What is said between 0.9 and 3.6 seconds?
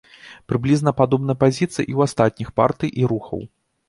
падобная пазіцыя і ў астатніх партый і рухаў.